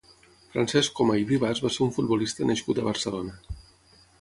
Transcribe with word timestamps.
Francesc 0.53 0.95
Coma 0.99 1.17
i 1.23 1.27
Vivas 1.31 1.61
va 1.65 1.71
ser 1.75 1.83
un 1.87 1.93
futbolista 1.99 2.49
nascut 2.53 2.81
a 2.81 2.87
Barcelona. 2.89 3.37